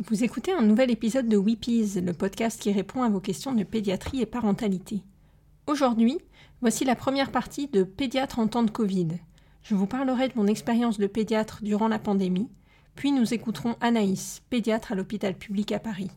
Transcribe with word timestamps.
Vous 0.00 0.24
écoutez 0.24 0.52
un 0.52 0.62
nouvel 0.62 0.90
épisode 0.90 1.28
de 1.28 1.36
Weepies, 1.36 2.00
le 2.00 2.12
podcast 2.12 2.60
qui 2.60 2.72
répond 2.72 3.04
à 3.04 3.08
vos 3.08 3.20
questions 3.20 3.52
de 3.52 3.62
pédiatrie 3.62 4.20
et 4.20 4.26
parentalité. 4.26 5.04
Aujourd'hui, 5.68 6.18
voici 6.60 6.84
la 6.84 6.96
première 6.96 7.30
partie 7.30 7.68
de 7.68 7.84
Pédiatre 7.84 8.40
en 8.40 8.48
temps 8.48 8.64
de 8.64 8.72
Covid. 8.72 9.06
Je 9.62 9.76
vous 9.76 9.86
parlerai 9.86 10.28
de 10.28 10.32
mon 10.34 10.48
expérience 10.48 10.98
de 10.98 11.06
pédiatre 11.06 11.60
durant 11.62 11.86
la 11.86 12.00
pandémie, 12.00 12.48
puis 12.96 13.12
nous 13.12 13.34
écouterons 13.34 13.76
Anaïs, 13.80 14.42
pédiatre 14.50 14.90
à 14.90 14.94
l'hôpital 14.96 15.36
public 15.36 15.70
à 15.70 15.78
Paris. 15.78 16.10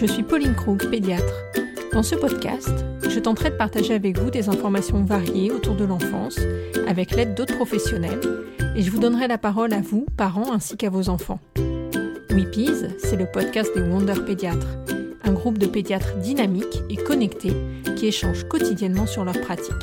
Je 0.00 0.06
suis 0.06 0.22
Pauline 0.22 0.54
Krug, 0.54 0.88
pédiatre. 0.88 1.34
Dans 1.92 2.02
ce 2.02 2.14
podcast, 2.14 2.72
je 3.06 3.18
tenterai 3.18 3.50
de 3.50 3.56
partager 3.56 3.92
avec 3.92 4.18
vous 4.18 4.30
des 4.30 4.48
informations 4.48 5.02
variées 5.04 5.52
autour 5.52 5.74
de 5.74 5.84
l'enfance, 5.84 6.38
avec 6.88 7.10
l'aide 7.10 7.34
d'autres 7.34 7.56
professionnels, 7.56 8.18
et 8.74 8.80
je 8.80 8.90
vous 8.90 8.98
donnerai 8.98 9.28
la 9.28 9.36
parole 9.36 9.74
à 9.74 9.82
vous, 9.82 10.06
parents, 10.16 10.54
ainsi 10.54 10.78
qu'à 10.78 10.88
vos 10.88 11.10
enfants. 11.10 11.38
Weepies, 12.30 12.86
c'est 12.96 13.16
le 13.16 13.26
podcast 13.30 13.72
des 13.76 13.82
Wonder 13.82 14.14
Pédiatres, 14.24 14.78
un 15.22 15.32
groupe 15.32 15.58
de 15.58 15.66
pédiatres 15.66 16.16
dynamiques 16.16 16.80
et 16.88 16.96
connectés 16.96 17.52
qui 17.94 18.06
échangent 18.06 18.48
quotidiennement 18.48 19.06
sur 19.06 19.26
leurs 19.26 19.38
pratiques. 19.42 19.74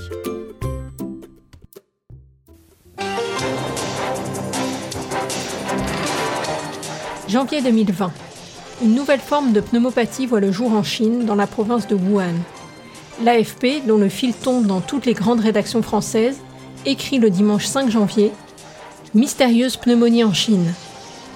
Janvier 7.28 7.62
2020. 7.62 8.12
Une 8.84 8.94
nouvelle 8.94 9.20
forme 9.20 9.54
de 9.54 9.60
pneumopathie 9.60 10.28
voit 10.28 10.40
le 10.40 10.52
jour 10.52 10.72
en 10.72 10.84
Chine, 10.84 11.26
dans 11.26 11.34
la 11.34 11.48
province 11.48 11.88
de 11.88 11.96
Wuhan. 11.96 12.36
L'AFP, 13.24 13.84
dont 13.88 13.98
le 13.98 14.08
fil 14.08 14.36
tombe 14.36 14.68
dans 14.68 14.82
toutes 14.82 15.08
les 15.08 15.16
grandes 15.16 15.40
rédactions 15.40 15.82
françaises, 15.82 16.38
écrit 16.86 17.18
le 17.18 17.32
dimanche 17.32 17.66
5 17.66 17.90
janvier 17.90 18.32
Mystérieuse 19.16 19.78
pneumonie 19.78 20.24
en 20.24 20.34
Chine. 20.34 20.74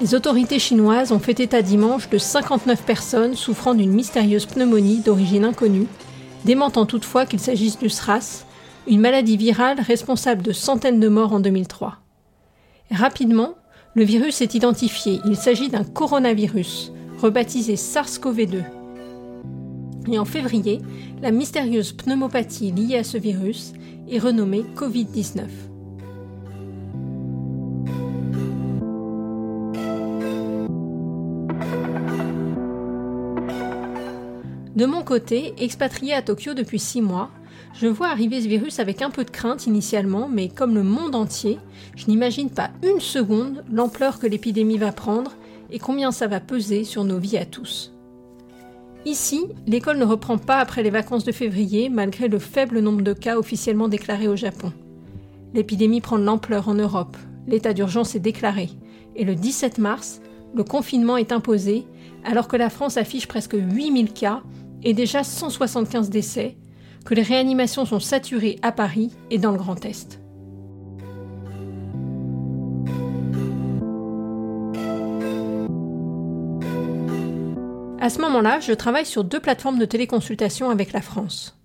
Les 0.02 0.14
autorités 0.14 0.60
chinoises 0.60 1.12
ont 1.12 1.18
fait 1.18 1.40
état 1.40 1.64
dimanche 1.64 2.10
de 2.10 2.20
59 2.20 2.84
personnes 2.84 3.36
souffrant 3.36 3.74
d'une 3.74 3.92
mystérieuse 3.92 4.46
pneumonie 4.46 5.00
d'origine 5.00 5.46
inconnue, 5.46 5.88
démentant 6.46 6.86
toutefois 6.86 7.26
qu'il 7.26 7.40
s'agisse 7.40 7.80
du 7.80 7.90
SRAS, 7.90 8.46
une 8.86 9.02
maladie 9.02 9.38
virale 9.38 9.80
responsable 9.80 10.44
de 10.44 10.52
centaines 10.52 11.00
de 11.00 11.08
morts 11.08 11.34
en 11.34 11.40
2003. 11.40 11.98
Rapidement, 12.92 13.56
le 13.96 14.04
virus 14.04 14.42
est 14.42 14.54
identifié. 14.54 15.20
Il 15.26 15.36
s'agit 15.36 15.70
d'un 15.70 15.84
coronavirus, 15.84 16.92
rebaptisé 17.22 17.76
SARS-CoV-2. 17.76 18.64
Et 20.12 20.18
en 20.18 20.26
février, 20.26 20.82
la 21.22 21.32
mystérieuse 21.32 21.92
pneumopathie 21.92 22.72
liée 22.72 22.98
à 22.98 23.04
ce 23.04 23.18
virus 23.18 23.74
est 24.10 24.18
renommée 24.18 24.66
Covid-19. 24.76 25.46
De 34.76 34.86
mon 34.88 35.04
côté, 35.04 35.54
expatrié 35.60 36.16
à 36.16 36.24
Tokyo 36.24 36.56
depuis 36.56 36.80
six 36.80 37.02
mois, 37.02 37.30
je 37.76 37.86
vois 37.86 38.08
arriver 38.08 38.42
ce 38.42 38.48
virus 38.48 38.80
avec 38.80 39.04
un 39.04 39.12
peu 39.12 39.24
de 39.24 39.30
crainte 39.30 39.68
initialement, 39.68 40.28
mais 40.28 40.50
comme 40.50 40.74
le 40.74 40.82
monde 40.82 41.14
entier, 41.14 41.60
je 41.96 42.08
n'imagine 42.08 42.50
pas 42.50 42.72
une 42.82 43.00
seconde 43.00 43.64
l'ampleur 43.72 44.18
que 44.18 44.26
l'épidémie 44.26 44.80
va 44.80 44.92
prendre 44.92 45.34
et 45.72 45.80
combien 45.80 46.12
ça 46.12 46.28
va 46.28 46.40
peser 46.40 46.84
sur 46.84 47.04
nos 47.04 47.18
vies 47.18 47.38
à 47.38 47.46
tous. 47.46 47.94
Ici, 49.06 49.46
l'école 49.66 49.98
ne 49.98 50.06
reprend 50.06 50.38
pas 50.38 50.58
après 50.58 50.84
les 50.84 50.92
vacances 50.92 51.24
de 51.24 51.32
février 51.32 51.90
malgré 51.90 52.28
le 52.28 52.38
faible 52.38 52.80
nombre 52.80 53.02
de 53.02 53.14
cas 53.14 53.38
officiellement 53.38 53.88
déclarés 53.88 54.28
au 54.28 54.36
Japon. 54.36 54.72
L'épidémie 55.54 56.02
prend 56.02 56.20
de 56.20 56.24
l'ampleur 56.24 56.70
en 56.70 56.76
Europe, 56.76 57.18
l'état 57.48 57.74
d'urgence 57.74 58.16
est 58.16 58.20
déclaré, 58.20 58.70
et 59.16 59.26
le 59.26 59.36
17 59.36 59.80
mars, 59.80 60.22
le 60.54 60.64
confinement 60.64 61.18
est 61.18 61.32
imposé 61.32 61.86
alors 62.24 62.48
que 62.48 62.58
la 62.58 62.70
France 62.70 62.98
affiche 62.98 63.28
presque 63.28 63.56
8000 63.60 64.14
cas 64.14 64.44
et 64.84 64.94
déjà 64.94 65.24
175 65.24 66.10
décès, 66.10 66.58
que 67.06 67.16
les 67.16 67.24
réanimations 67.24 67.86
sont 67.86 68.00
saturées 68.00 68.60
à 68.62 68.72
Paris 68.72 69.12
et 69.32 69.40
dans 69.40 69.52
le 69.52 69.58
Grand 69.58 69.84
Est. 69.86 70.21
À 78.02 78.10
ce 78.10 78.20
moment-là, 78.22 78.60
je 78.60 78.74
travaille 78.74 79.06
sur 79.06 79.24
deux 79.24 79.40
plateformes 79.40 79.78
de 79.78 79.86
téléconsultation 79.86 80.72
avec 80.72 80.92
la 80.92 81.04
France. 81.04 81.56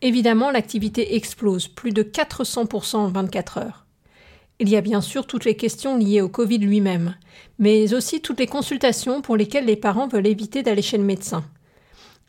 Évidemment, 0.00 0.50
l'activité 0.50 1.16
explose, 1.16 1.68
plus 1.68 1.92
de 1.92 2.02
400% 2.02 2.96
en 2.96 3.08
24 3.08 3.58
heures. 3.58 3.84
Il 4.58 4.70
y 4.70 4.76
a 4.76 4.80
bien 4.80 5.02
sûr 5.02 5.26
toutes 5.26 5.44
les 5.44 5.54
questions 5.54 5.98
liées 5.98 6.22
au 6.22 6.30
Covid 6.30 6.56
lui-même, 6.60 7.14
mais 7.58 7.92
aussi 7.92 8.22
toutes 8.22 8.40
les 8.40 8.46
consultations 8.46 9.20
pour 9.20 9.36
lesquelles 9.36 9.66
les 9.66 9.76
parents 9.76 10.08
veulent 10.08 10.26
éviter 10.26 10.62
d'aller 10.62 10.80
chez 10.80 10.96
le 10.96 11.04
médecin. 11.04 11.44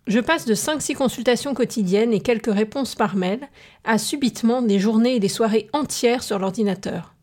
Je 0.08 0.20
passe 0.20 0.44
de 0.44 0.54
5-6 0.54 0.96
consultations 0.96 1.54
quotidiennes 1.54 2.12
et 2.12 2.20
quelques 2.20 2.54
réponses 2.54 2.96
par 2.96 3.16
mail 3.16 3.48
à 3.86 3.98
subitement 3.98 4.62
des 4.62 4.78
journées 4.78 5.16
et 5.16 5.20
des 5.22 5.30
soirées 5.30 5.70
entières 5.72 6.24
sur 6.24 6.38
l'ordinateur. 6.38 7.14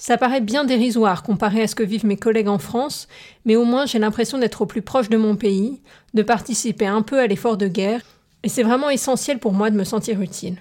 Ça 0.00 0.16
paraît 0.16 0.40
bien 0.40 0.64
dérisoire 0.64 1.22
comparé 1.22 1.60
à 1.60 1.68
ce 1.68 1.74
que 1.74 1.82
vivent 1.82 2.06
mes 2.06 2.16
collègues 2.16 2.48
en 2.48 2.56
France, 2.56 3.06
mais 3.44 3.54
au 3.54 3.66
moins 3.66 3.84
j'ai 3.84 3.98
l'impression 3.98 4.38
d'être 4.38 4.62
au 4.62 4.66
plus 4.66 4.80
proche 4.80 5.10
de 5.10 5.18
mon 5.18 5.36
pays, 5.36 5.82
de 6.14 6.22
participer 6.22 6.86
un 6.86 7.02
peu 7.02 7.20
à 7.20 7.26
l'effort 7.26 7.58
de 7.58 7.68
guerre, 7.68 8.00
et 8.42 8.48
c'est 8.48 8.62
vraiment 8.62 8.88
essentiel 8.88 9.38
pour 9.38 9.52
moi 9.52 9.68
de 9.68 9.76
me 9.76 9.84
sentir 9.84 10.22
utile. 10.22 10.56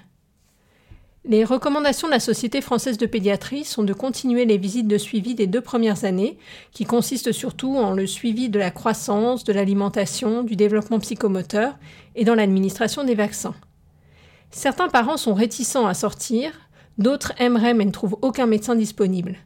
Les 1.23 1.45
recommandations 1.45 2.09
de 2.09 2.13
la 2.13 2.19
Société 2.19 2.59
française 2.59 2.97
de 2.97 3.05
pédiatrie 3.05 3.63
sont 3.63 3.83
de 3.83 3.93
continuer 3.93 4.43
les 4.43 4.57
visites 4.57 4.89
de 4.89 4.97
suivi 4.97 5.35
des 5.35 5.47
deux 5.47 5.61
premières 5.61 6.03
années, 6.03 6.37
qui 6.73 6.83
consistent 6.83 7.31
surtout 7.31 7.77
en 7.77 7.93
le 7.93 8.07
suivi 8.07 8.49
de 8.49 8.59
la 8.59 8.71
croissance, 8.71 9.45
de 9.45 9.53
l'alimentation, 9.53 10.43
du 10.43 10.57
développement 10.57 10.99
psychomoteur 10.99 11.77
et 12.17 12.25
dans 12.25 12.35
l'administration 12.35 13.05
des 13.05 13.15
vaccins. 13.15 13.55
Certains 14.51 14.89
parents 14.89 15.15
sont 15.15 15.33
réticents 15.33 15.87
à 15.87 15.93
sortir, 15.93 16.51
D'autres 16.99 17.31
aimeraient 17.39 17.73
mais 17.73 17.85
ne 17.85 17.91
trouvent 17.91 18.17
aucun 18.21 18.45
médecin 18.45 18.75
disponible. 18.75 19.37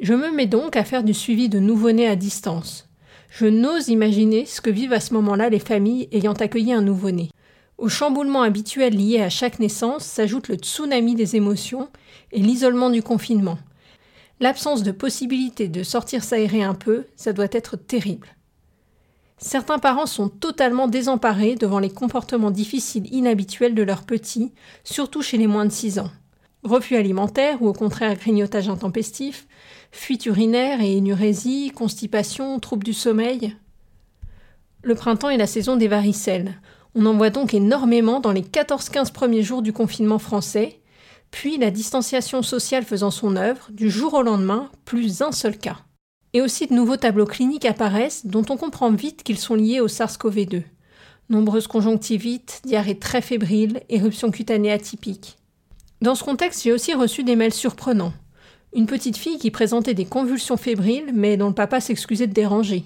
Je 0.00 0.14
me 0.14 0.30
mets 0.30 0.46
donc 0.46 0.76
à 0.76 0.84
faire 0.84 1.02
du 1.02 1.12
suivi 1.12 1.48
de 1.48 1.58
nouveau-nés 1.58 2.06
à 2.06 2.14
distance. 2.14 2.88
Je 3.30 3.46
n'ose 3.46 3.88
imaginer 3.88 4.46
ce 4.46 4.60
que 4.60 4.70
vivent 4.70 4.92
à 4.92 5.00
ce 5.00 5.12
moment-là 5.14 5.50
les 5.50 5.58
familles 5.58 6.08
ayant 6.12 6.32
accueilli 6.32 6.72
un 6.72 6.82
nouveau-né. 6.82 7.30
Au 7.78 7.88
chamboulement 7.88 8.42
habituel 8.42 8.96
lié 8.96 9.20
à 9.20 9.28
chaque 9.28 9.58
naissance 9.58 10.04
s'ajoute 10.04 10.46
le 10.46 10.54
tsunami 10.54 11.16
des 11.16 11.34
émotions 11.34 11.88
et 12.30 12.38
l'isolement 12.38 12.90
du 12.90 13.02
confinement. 13.02 13.58
L'absence 14.38 14.84
de 14.84 14.92
possibilité 14.92 15.66
de 15.66 15.82
sortir 15.82 16.22
s'aérer 16.22 16.62
un 16.62 16.74
peu, 16.74 17.06
ça 17.16 17.32
doit 17.32 17.48
être 17.50 17.76
terrible. 17.76 18.28
Certains 19.38 19.78
parents 19.78 20.06
sont 20.06 20.28
totalement 20.28 20.86
désemparés 20.86 21.56
devant 21.56 21.80
les 21.80 21.90
comportements 21.90 22.50
difficiles 22.50 23.12
inhabituels 23.12 23.74
de 23.74 23.82
leurs 23.82 24.04
petits, 24.04 24.52
surtout 24.84 25.22
chez 25.22 25.38
les 25.38 25.46
moins 25.48 25.64
de 25.64 25.72
6 25.72 25.98
ans 25.98 26.10
refus 26.62 26.96
alimentaire 26.96 27.62
ou 27.62 27.68
au 27.68 27.72
contraire 27.72 28.16
grignotage 28.16 28.68
intempestif, 28.68 29.46
fuite 29.92 30.26
urinaire 30.26 30.80
et 30.80 30.96
énurésie, 30.96 31.72
constipation, 31.74 32.58
troubles 32.60 32.84
du 32.84 32.92
sommeil. 32.92 33.56
Le 34.82 34.94
printemps 34.94 35.30
est 35.30 35.36
la 35.36 35.46
saison 35.46 35.76
des 35.76 35.88
varicelles. 35.88 36.60
On 36.94 37.06
en 37.06 37.16
voit 37.16 37.30
donc 37.30 37.54
énormément 37.54 38.20
dans 38.20 38.32
les 38.32 38.42
14-15 38.42 39.12
premiers 39.12 39.42
jours 39.42 39.62
du 39.62 39.72
confinement 39.72 40.18
français, 40.18 40.80
puis 41.30 41.58
la 41.58 41.70
distanciation 41.70 42.42
sociale 42.42 42.84
faisant 42.84 43.10
son 43.10 43.36
œuvre, 43.36 43.68
du 43.70 43.90
jour 43.90 44.14
au 44.14 44.22
lendemain, 44.22 44.70
plus 44.84 45.22
un 45.22 45.32
seul 45.32 45.56
cas. 45.56 45.78
Et 46.32 46.40
aussi 46.40 46.66
de 46.66 46.74
nouveaux 46.74 46.96
tableaux 46.96 47.26
cliniques 47.26 47.64
apparaissent 47.64 48.26
dont 48.26 48.44
on 48.48 48.56
comprend 48.56 48.90
vite 48.90 49.22
qu'ils 49.22 49.38
sont 49.38 49.54
liés 49.54 49.80
au 49.80 49.88
SARS-CoV-2. 49.88 50.62
Nombreuses 51.28 51.66
conjonctivites, 51.66 52.60
diarrhée 52.64 52.98
très 52.98 53.20
fébrile, 53.20 53.82
éruptions 53.88 54.30
cutanées 54.30 54.72
atypiques. 54.72 55.39
Dans 56.00 56.14
ce 56.14 56.24
contexte, 56.24 56.62
j'ai 56.62 56.72
aussi 56.72 56.94
reçu 56.94 57.24
des 57.24 57.36
mails 57.36 57.52
surprenants. 57.52 58.14
Une 58.74 58.86
petite 58.86 59.18
fille 59.18 59.38
qui 59.38 59.50
présentait 59.50 59.92
des 59.92 60.06
convulsions 60.06 60.56
fébriles, 60.56 61.10
mais 61.12 61.36
dont 61.36 61.48
le 61.48 61.54
papa 61.54 61.80
s'excusait 61.80 62.26
de 62.26 62.32
déranger. 62.32 62.84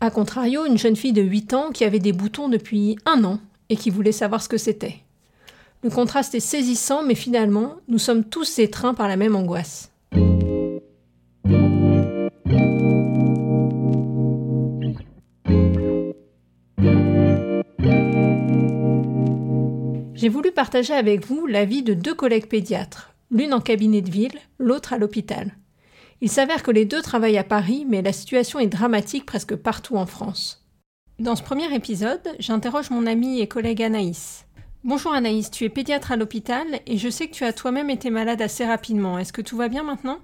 A 0.00 0.10
contrario, 0.10 0.64
une 0.64 0.78
jeune 0.78 0.94
fille 0.94 1.12
de 1.12 1.22
8 1.22 1.54
ans 1.54 1.70
qui 1.72 1.84
avait 1.84 1.98
des 1.98 2.12
boutons 2.12 2.48
depuis 2.48 2.96
un 3.04 3.24
an 3.24 3.40
et 3.68 3.76
qui 3.76 3.90
voulait 3.90 4.12
savoir 4.12 4.42
ce 4.42 4.48
que 4.48 4.58
c'était. 4.58 5.00
Le 5.82 5.90
contraste 5.90 6.36
est 6.36 6.40
saisissant, 6.40 7.02
mais 7.02 7.16
finalement, 7.16 7.76
nous 7.88 7.98
sommes 7.98 8.24
tous 8.24 8.60
étreints 8.60 8.94
par 8.94 9.08
la 9.08 9.16
même 9.16 9.34
angoisse. 9.34 9.90
J'ai 20.18 20.28
voulu 20.28 20.50
partager 20.50 20.94
avec 20.94 21.24
vous 21.24 21.46
l'avis 21.46 21.84
de 21.84 21.94
deux 21.94 22.12
collègues 22.12 22.48
pédiatres, 22.48 23.14
l'une 23.30 23.54
en 23.54 23.60
cabinet 23.60 24.02
de 24.02 24.10
ville, 24.10 24.36
l'autre 24.58 24.92
à 24.92 24.98
l'hôpital. 24.98 25.52
Il 26.20 26.28
s'avère 26.28 26.64
que 26.64 26.72
les 26.72 26.84
deux 26.84 27.00
travaillent 27.00 27.38
à 27.38 27.44
Paris, 27.44 27.86
mais 27.88 28.02
la 28.02 28.12
situation 28.12 28.58
est 28.58 28.66
dramatique 28.66 29.24
presque 29.24 29.54
partout 29.54 29.96
en 29.96 30.06
France. 30.06 30.66
Dans 31.20 31.36
ce 31.36 31.44
premier 31.44 31.72
épisode, 31.72 32.34
j'interroge 32.40 32.90
mon 32.90 33.06
amie 33.06 33.38
et 33.38 33.46
collègue 33.46 33.80
Anaïs. 33.80 34.44
Bonjour 34.82 35.12
Anaïs, 35.12 35.52
tu 35.52 35.62
es 35.62 35.68
pédiatre 35.68 36.10
à 36.10 36.16
l'hôpital 36.16 36.66
et 36.88 36.98
je 36.98 37.08
sais 37.08 37.28
que 37.28 37.34
tu 37.34 37.44
as 37.44 37.52
toi-même 37.52 37.88
été 37.88 38.10
malade 38.10 38.42
assez 38.42 38.66
rapidement. 38.66 39.20
Est-ce 39.20 39.32
que 39.32 39.42
tout 39.42 39.56
va 39.56 39.68
bien 39.68 39.84
maintenant? 39.84 40.18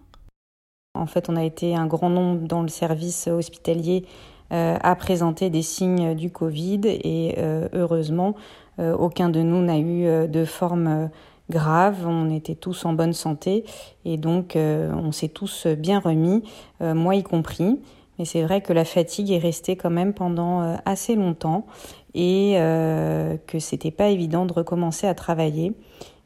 En 0.94 1.06
fait, 1.06 1.28
on 1.28 1.36
a 1.36 1.44
été 1.44 1.76
un 1.76 1.86
grand 1.86 2.10
nombre 2.10 2.48
dans 2.48 2.62
le 2.62 2.68
service 2.68 3.28
hospitalier 3.28 4.06
euh, 4.52 4.76
à 4.82 4.94
présenter 4.94 5.50
des 5.50 5.62
signes 5.62 6.14
du 6.14 6.30
Covid 6.30 6.80
et 6.84 7.36
euh, 7.38 7.68
heureusement, 7.72 8.34
aucun 8.78 9.28
de 9.28 9.40
nous 9.40 9.62
n'a 9.62 9.78
eu 9.78 10.28
de 10.28 10.44
forme 10.44 11.10
grave. 11.50 12.06
On 12.06 12.30
était 12.30 12.54
tous 12.54 12.84
en 12.84 12.92
bonne 12.92 13.12
santé 13.12 13.64
et 14.04 14.16
donc 14.16 14.56
on 14.56 15.12
s'est 15.12 15.28
tous 15.28 15.66
bien 15.66 16.00
remis, 16.00 16.42
moi 16.80 17.14
y 17.14 17.22
compris. 17.22 17.78
Mais 18.18 18.24
c'est 18.24 18.42
vrai 18.42 18.60
que 18.60 18.72
la 18.72 18.84
fatigue 18.84 19.30
est 19.30 19.38
restée 19.38 19.76
quand 19.76 19.90
même 19.90 20.14
pendant 20.14 20.62
euh, 20.62 20.76
assez 20.84 21.16
longtemps 21.16 21.66
et 22.14 22.54
euh, 22.56 23.36
que 23.46 23.58
c'était 23.58 23.90
pas 23.90 24.08
évident 24.08 24.46
de 24.46 24.52
recommencer 24.52 25.06
à 25.06 25.14
travailler. 25.14 25.72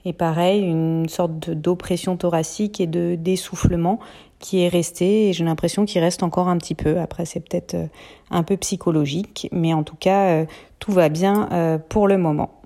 Et 0.04 0.12
pareil, 0.12 0.62
une 0.62 1.08
sorte 1.08 1.50
d'oppression 1.50 2.16
thoracique 2.16 2.80
et 2.80 2.86
de 2.86 3.14
d'essoufflement 3.16 3.98
qui 4.38 4.62
est 4.62 4.68
resté 4.68 5.28
et 5.28 5.32
j'ai 5.32 5.44
l'impression 5.44 5.84
qu'il 5.84 6.00
reste 6.00 6.22
encore 6.22 6.48
un 6.48 6.58
petit 6.58 6.74
peu. 6.74 6.98
Après, 6.98 7.24
c'est 7.24 7.40
peut-être 7.40 7.74
euh, 7.74 7.86
un 8.30 8.42
peu 8.42 8.56
psychologique, 8.56 9.48
mais 9.52 9.72
en 9.72 9.82
tout 9.82 9.96
cas, 9.96 10.44
tout 10.78 10.92
va 10.92 11.08
bien 11.08 11.80
pour 11.88 12.08
le 12.08 12.18
moment. 12.18 12.60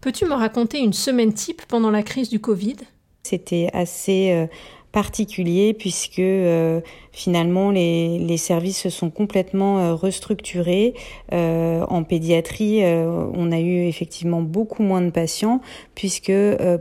Peux-tu 0.00 0.24
me 0.24 0.32
raconter 0.32 0.78
une 0.78 0.92
semaine 0.92 1.32
type 1.32 1.62
pendant 1.68 1.90
la 1.90 2.02
crise 2.02 2.28
du 2.28 2.40
Covid? 2.40 2.76
C'était 3.22 3.68
assez 3.72 4.48
particulier 4.96 5.74
puisque 5.74 6.20
euh, 6.20 6.80
finalement 7.16 7.70
les, 7.70 8.18
les, 8.18 8.36
services 8.36 8.82
se 8.82 8.90
sont 8.90 9.08
complètement 9.08 9.78
euh, 9.78 9.94
restructurés. 9.94 10.92
Euh, 11.32 11.82
en 11.88 12.04
pédiatrie, 12.04 12.82
on 12.84 13.52
a 13.52 13.58
eu 13.58 13.86
effectivement 13.86 14.42
beaucoup 14.42 14.82
moins 14.82 15.00
de 15.00 15.08
patients 15.08 15.62
puisque 15.94 16.32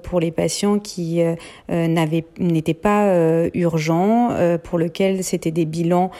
pour 0.03 0.19
les 0.19 0.31
patients 0.31 0.77
qui 0.79 1.21
n'étaient 1.69 2.73
pas 2.73 3.47
urgents, 3.53 4.31
pour 4.63 4.77
lesquels 4.77 5.23
c'était 5.23 5.51
des 5.51 5.63
bilans 5.63 6.11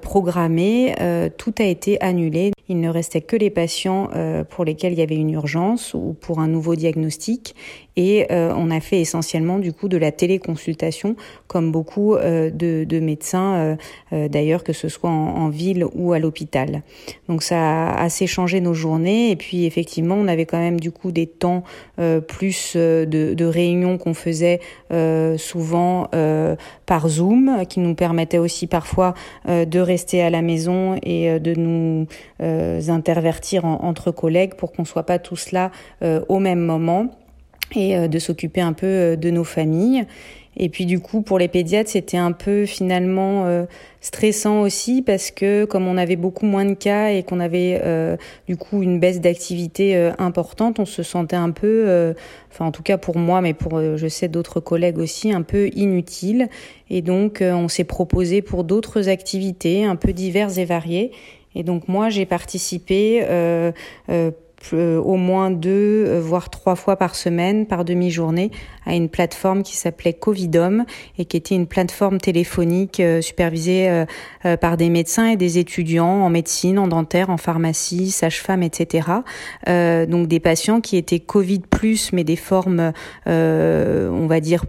programmés, 0.00 0.94
tout 1.36 1.54
a 1.58 1.64
été 1.64 2.00
annulé. 2.00 2.52
Il 2.68 2.80
ne 2.80 2.88
restait 2.88 3.22
que 3.22 3.36
les 3.36 3.50
patients 3.50 4.08
pour 4.50 4.64
lesquels 4.64 4.92
il 4.92 4.98
y 5.00 5.02
avait 5.02 5.16
une 5.16 5.30
urgence 5.30 5.94
ou 5.94 6.14
pour 6.20 6.38
un 6.38 6.46
nouveau 6.46 6.76
diagnostic 6.76 7.56
et 7.96 8.26
on 8.30 8.70
a 8.70 8.80
fait 8.80 9.00
essentiellement 9.00 9.58
du 9.58 9.72
coup 9.72 9.88
de 9.88 9.96
la 9.96 10.12
téléconsultation 10.12 11.16
comme 11.46 11.72
beaucoup 11.72 12.14
euh, 12.14 12.50
de, 12.50 12.84
de, 12.84 13.00
médecins, 13.00 13.54
euh, 13.64 13.76
euh, 14.12 14.28
d'ailleurs 14.28 14.64
que 14.64 14.72
ce 14.72 14.88
soit 14.88 15.10
en, 15.10 15.48
ville 15.48 15.84
ou 15.94 16.12
à 16.12 16.18
l'hôpital. 16.18 16.82
Donc 17.28 17.42
ça 17.42 17.88
a 17.88 18.02
assez 18.02 18.26
changé 18.26 18.60
nos 18.60 18.74
journées 18.74 19.30
et 19.30 19.36
puis 19.36 19.66
effectivement 19.66 20.14
on 20.14 20.28
avait 20.28 20.46
quand 20.46 20.58
même 20.58 20.80
du 20.80 20.90
coup 20.90 21.12
des 21.12 21.26
temps 21.26 21.62
plus 22.28 22.76
de, 22.76 23.04
de 23.06 23.44
réunions 23.44 23.98
qu'on 23.98 24.14
faisait 24.14 24.60
souvent 25.36 26.08
par 26.86 27.08
Zoom, 27.08 27.64
qui 27.68 27.80
nous 27.80 27.94
permettait 27.94 28.38
aussi 28.38 28.66
parfois 28.66 29.14
de 29.46 29.78
rester 29.78 30.22
à 30.22 30.30
la 30.30 30.42
maison 30.42 30.96
et 31.02 31.38
de 31.38 31.54
nous 31.54 32.06
intervertir 32.40 33.64
entre 33.64 34.10
collègues 34.10 34.54
pour 34.54 34.72
qu'on 34.72 34.84
soit 34.84 35.04
pas 35.04 35.18
tous 35.18 35.52
là 35.52 35.70
au 36.28 36.38
même 36.38 36.60
moment 36.60 37.10
et 37.76 38.08
de 38.08 38.18
s'occuper 38.18 38.60
un 38.60 38.72
peu 38.72 39.16
de 39.16 39.30
nos 39.30 39.44
familles. 39.44 40.06
Et 40.56 40.68
puis 40.68 40.86
du 40.86 41.00
coup, 41.00 41.22
pour 41.22 41.38
les 41.38 41.48
pédiatres, 41.48 41.90
c'était 41.90 42.16
un 42.16 42.32
peu 42.32 42.66
finalement 42.66 43.44
euh, 43.46 43.64
stressant 44.00 44.60
aussi 44.60 45.02
parce 45.02 45.30
que 45.30 45.64
comme 45.64 45.86
on 45.86 45.96
avait 45.96 46.16
beaucoup 46.16 46.46
moins 46.46 46.64
de 46.64 46.74
cas 46.74 47.08
et 47.08 47.22
qu'on 47.22 47.40
avait 47.40 47.80
euh, 47.84 48.16
du 48.46 48.56
coup 48.56 48.82
une 48.82 49.00
baisse 49.00 49.20
d'activité 49.20 49.96
euh, 49.96 50.12
importante, 50.18 50.78
on 50.78 50.84
se 50.84 51.02
sentait 51.02 51.36
un 51.36 51.50
peu, 51.50 52.14
enfin 52.52 52.66
en 52.66 52.72
tout 52.72 52.82
cas 52.82 52.98
pour 52.98 53.16
moi, 53.16 53.40
mais 53.40 53.54
pour 53.54 53.80
je 53.96 54.06
sais 54.08 54.28
d'autres 54.28 54.60
collègues 54.60 54.98
aussi, 54.98 55.32
un 55.32 55.42
peu 55.42 55.68
inutile. 55.74 56.48
Et 56.90 57.02
donc 57.02 57.38
on 57.42 57.68
s'est 57.68 57.84
proposé 57.84 58.42
pour 58.42 58.64
d'autres 58.64 59.08
activités 59.08 59.84
un 59.84 59.96
peu 59.96 60.12
diverses 60.12 60.58
et 60.58 60.64
variées. 60.64 61.10
Et 61.54 61.62
donc 61.62 61.88
moi, 61.88 62.10
j'ai 62.10 62.26
participé 62.26 63.22
euh, 63.22 63.72
euh, 64.10 64.30
euh, 64.30 64.30
au 64.72 65.16
moins 65.16 65.50
deux, 65.50 66.04
euh, 66.06 66.20
voire 66.20 66.50
trois 66.50 66.76
fois 66.76 66.96
par 66.96 67.14
semaine, 67.14 67.66
par 67.66 67.84
demi-journée, 67.84 68.50
à 68.86 68.94
une 68.94 69.08
plateforme 69.08 69.62
qui 69.62 69.76
s'appelait 69.76 70.12
Covidom 70.12 70.84
et 71.18 71.24
qui 71.24 71.36
était 71.36 71.54
une 71.54 71.66
plateforme 71.66 72.18
téléphonique 72.18 73.00
euh, 73.00 73.20
supervisée 73.20 74.04
par 74.60 74.76
des 74.76 74.90
médecins 74.90 75.28
et 75.28 75.36
des 75.36 75.58
étudiants 75.58 76.06
en 76.06 76.30
médecine, 76.30 76.78
en 76.78 76.88
dentaire, 76.88 77.30
en 77.30 77.36
pharmacie, 77.36 78.10
sage-femme, 78.10 78.62
etc. 78.62 79.08
donc 79.66 80.28
des 80.28 80.40
patients 80.40 80.80
qui 80.80 80.96
étaient 80.96 81.20
Covid 81.20 81.60
plus, 81.60 82.12
mais 82.12 82.24
des 82.24 82.36
formes, 82.36 82.92
on 83.26 84.26
va 84.26 84.40
dire 84.40 84.64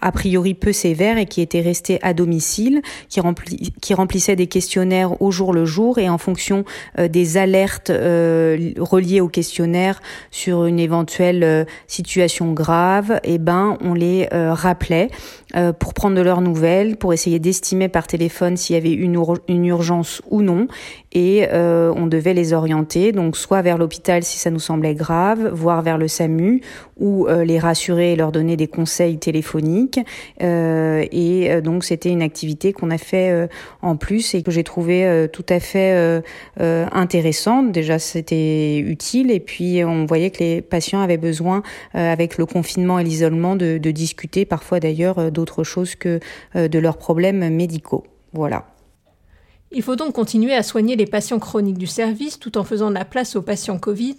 a 0.00 0.12
priori 0.12 0.54
peu 0.54 0.72
sévère 0.72 1.18
et 1.18 1.26
qui 1.26 1.40
était 1.40 1.60
resté 1.60 1.98
à 2.02 2.14
domicile, 2.14 2.82
qui, 3.08 3.20
rempli, 3.20 3.72
qui 3.80 3.94
remplissait 3.94 4.36
des 4.36 4.46
questionnaires 4.46 5.20
au 5.22 5.30
jour 5.30 5.52
le 5.52 5.64
jour 5.64 5.98
et 5.98 6.08
en 6.08 6.18
fonction 6.18 6.64
euh, 6.98 7.08
des 7.08 7.36
alertes 7.36 7.90
euh, 7.90 8.72
reliées 8.78 9.20
au 9.20 9.28
questionnaire 9.28 10.00
sur 10.30 10.66
une 10.66 10.78
éventuelle 10.78 11.44
euh, 11.44 11.64
situation 11.86 12.52
grave, 12.52 13.20
eh 13.24 13.38
ben 13.38 13.76
on 13.80 13.94
les 13.94 14.28
rappelait 14.30 15.10
pour 15.78 15.94
prendre 15.94 16.16
de 16.16 16.20
leurs 16.20 16.40
nouvelles, 16.40 16.96
pour 16.96 17.12
essayer 17.12 17.38
d'estimer 17.38 17.88
par 17.88 18.06
téléphone 18.06 18.56
s'il 18.56 18.74
y 18.74 18.76
avait 18.76 18.92
une, 18.92 19.22
une 19.48 19.66
urgence 19.66 20.22
ou 20.30 20.42
non 20.42 20.66
et 21.12 21.46
on 21.52 22.06
devait 22.06 22.34
les 22.34 22.52
orienter 22.52 23.12
donc 23.12 23.36
soit 23.36 23.62
vers 23.62 23.78
l'hôpital 23.78 24.24
si 24.24 24.38
ça 24.38 24.50
nous 24.50 24.58
semblait 24.58 24.94
grave, 24.94 25.50
voire 25.52 25.82
vers 25.82 25.96
le 25.96 26.08
SAMU 26.08 26.60
ou 26.98 27.26
les 27.28 27.58
rassurer 27.58 28.12
et 28.12 28.16
leur 28.16 28.32
donner 28.32 28.56
des 28.56 28.66
conseils 28.66 29.18
téléphoniques 29.18 30.00
euh, 30.42 31.04
et 31.10 31.50
euh, 31.50 31.60
donc 31.60 31.84
c'était 31.84 32.10
une 32.10 32.22
activité 32.22 32.72
qu'on 32.72 32.90
a 32.90 32.98
fait 32.98 33.30
euh, 33.30 33.46
en 33.82 33.96
plus 33.96 34.34
et 34.34 34.42
que 34.42 34.50
j'ai 34.50 34.64
trouvé 34.64 35.28
tout 35.32 35.44
à 35.48 35.60
fait 35.60 36.22
intéressante. 36.58 37.72
Déjà 37.72 37.98
c'était 37.98 38.78
utile 38.78 39.30
et 39.30 39.40
puis 39.40 39.84
on 39.84 40.06
voyait 40.06 40.30
que 40.30 40.38
les 40.38 40.62
patients 40.62 41.00
avaient 41.00 41.18
besoin 41.18 41.62
avec 41.92 42.38
le 42.38 42.46
confinement 42.46 42.98
et 42.98 43.04
l'isolement 43.04 43.56
de, 43.56 43.78
de 43.78 43.90
discuter 43.90 44.44
parfois 44.44 44.80
d'ailleurs 44.80 45.30
d'autres 45.30 45.43
choses 45.64 45.94
que 45.94 46.20
de 46.54 46.78
leurs 46.78 46.96
problèmes 46.96 47.48
médicaux. 47.54 48.04
Voilà. 48.32 48.66
Il 49.72 49.82
faut 49.82 49.96
donc 49.96 50.14
continuer 50.14 50.54
à 50.54 50.62
soigner 50.62 50.96
les 50.96 51.06
patients 51.06 51.38
chroniques 51.38 51.78
du 51.78 51.86
service 51.86 52.38
tout 52.38 52.56
en 52.58 52.64
faisant 52.64 52.90
de 52.90 52.94
la 52.94 53.04
place 53.04 53.34
aux 53.36 53.42
patients 53.42 53.78
Covid 53.78 54.16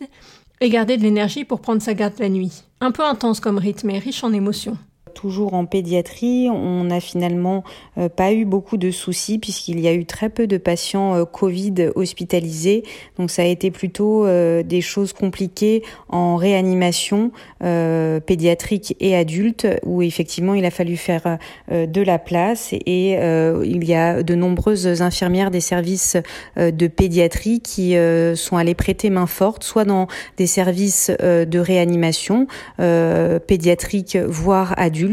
et 0.62 0.69
garder 0.69 0.98
de 0.98 1.04
l'énergie 1.04 1.46
pour 1.46 1.62
prendre 1.62 1.82
sa 1.82 1.94
garde 1.94 2.20
la 2.20 2.29
nuit. 2.29 2.63
Un 2.82 2.91
peu 2.91 3.03
intense 3.03 3.39
comme 3.39 3.58
rythme 3.58 3.89
et 3.89 4.00
riche 4.00 4.24
en 4.24 4.34
émotions 4.34 4.77
toujours 5.15 5.55
en 5.55 5.65
pédiatrie, 5.65 6.50
on 6.51 6.84
n'a 6.84 7.00
finalement 7.00 7.63
euh, 7.98 8.10
pas 8.10 8.34
eu 8.34 8.45
beaucoup 8.45 8.77
de 8.77 8.91
soucis 8.91 9.39
puisqu'il 9.39 9.79
y 9.79 9.88
a 9.88 9.93
eu 9.93 10.05
très 10.05 10.29
peu 10.29 10.45
de 10.45 10.57
patients 10.57 11.15
euh, 11.15 11.25
Covid 11.25 11.89
hospitalisés. 11.95 12.84
Donc 13.17 13.31
ça 13.31 13.41
a 13.41 13.45
été 13.45 13.72
plutôt 13.72 14.25
euh, 14.25 14.62
des 14.62 14.81
choses 14.81 15.13
compliquées 15.13 15.81
en 16.10 16.36
réanimation 16.36 17.31
pédiatrique 18.25 18.95
et 19.00 19.15
adulte 19.15 19.67
où 19.84 20.01
effectivement 20.01 20.53
il 20.53 20.65
a 20.65 20.72
fallu 20.72 20.98
faire 20.98 21.38
de 21.72 22.01
la 22.01 22.19
place 22.19 22.74
et 22.74 23.13
il 23.13 23.84
y 23.86 23.93
a 23.93 24.22
de 24.22 24.36
nombreuses 24.36 25.01
infirmières 25.01 25.51
des 25.51 25.62
services 25.62 26.17
de 26.57 26.88
pédiatrie 26.88 27.62
qui 27.62 27.95
sont 28.36 28.57
allées 28.57 28.75
prêter 28.75 29.10
main 29.10 29.25
forte, 29.25 29.63
soit 29.63 29.86
dans 29.86 30.07
des 30.38 30.48
services 30.48 31.10
de 31.19 31.60
réanimation 31.60 32.48
pédiatrique 33.48 34.17
voire 34.17 34.74
adulte 34.77 35.04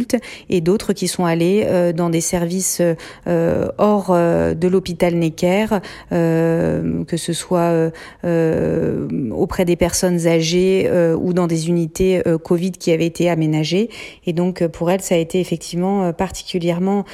et 0.48 0.60
d'autres 0.60 0.92
qui 0.92 1.08
sont 1.08 1.24
allés 1.24 1.64
euh, 1.66 1.92
dans 1.92 2.10
des 2.10 2.20
services 2.20 2.80
euh, 3.26 3.68
hors 3.78 4.08
euh, 4.10 4.54
de 4.54 4.68
l'hôpital 4.68 5.14
Necker, 5.14 5.66
que 6.10 7.16
ce 7.16 7.32
soit 7.32 7.90
auprès 8.22 9.64
des 9.64 9.76
personnes 9.76 10.26
âgées 10.26 10.90
ou 11.16 11.32
dans 11.32 11.46
des 11.46 11.68
unités 11.68 12.22
Covid 12.44 12.72
qui 12.72 12.92
avaient 12.92 13.06
été 13.06 13.28
aménagées. 13.28 13.88
Et 14.26 14.32
donc 14.32 14.66
pour 14.68 14.90
elles, 14.90 15.00
ça 15.00 15.14
a 15.14 15.18
été 15.18 15.40
effectivement 15.40 16.12
particulièrement 16.12 17.04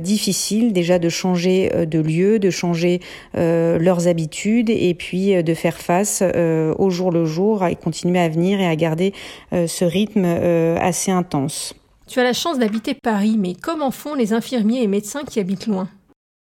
difficile 0.00 0.72
déjà 0.72 0.98
de 0.98 1.08
changer 1.08 1.86
de 1.86 1.98
lieu, 1.98 2.38
de 2.38 2.50
changer 2.50 3.00
leurs 3.34 4.08
habitudes 4.08 4.70
et 4.70 4.94
puis 4.94 5.42
de 5.42 5.54
faire 5.54 5.78
face 5.78 6.22
au 6.22 6.90
jour 6.90 7.10
le 7.10 7.24
jour 7.24 7.66
et 7.66 7.76
continuer 7.76 8.20
à 8.20 8.28
venir 8.28 8.60
et 8.60 8.66
à 8.66 8.76
garder 8.76 9.12
ce 9.52 9.84
rythme 9.84 10.24
assez 10.24 11.10
intense. 11.10 11.74
Tu 12.12 12.20
as 12.20 12.24
la 12.24 12.34
chance 12.34 12.58
d'habiter 12.58 12.92
Paris, 12.92 13.36
mais 13.38 13.54
comment 13.54 13.90
font 13.90 14.12
les 14.12 14.34
infirmiers 14.34 14.82
et 14.82 14.86
médecins 14.86 15.24
qui 15.24 15.40
habitent 15.40 15.66
loin? 15.66 15.88